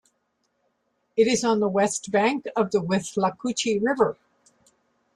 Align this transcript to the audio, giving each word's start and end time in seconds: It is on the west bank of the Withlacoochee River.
It 1.15 1.27
is 1.27 1.43
on 1.43 1.59
the 1.59 1.67
west 1.67 2.09
bank 2.11 2.47
of 2.55 2.71
the 2.71 2.79
Withlacoochee 2.81 3.83
River. 3.83 4.17